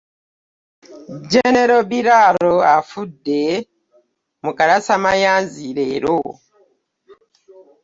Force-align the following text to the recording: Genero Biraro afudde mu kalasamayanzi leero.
Genero 1.33 1.77
Biraro 1.89 2.53
afudde 2.75 3.41
mu 4.43 4.51
kalasamayanzi 4.57 5.65
leero. 5.77 6.17